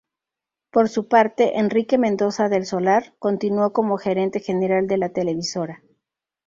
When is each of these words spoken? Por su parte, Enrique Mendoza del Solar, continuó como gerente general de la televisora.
Por 0.71 0.89
su 0.89 1.07
parte, 1.07 1.59
Enrique 1.59 1.99
Mendoza 1.99 2.49
del 2.49 2.65
Solar, 2.65 3.13
continuó 3.19 3.71
como 3.71 3.99
gerente 3.99 4.39
general 4.39 4.87
de 4.87 4.97
la 4.97 5.09
televisora. 5.09 5.83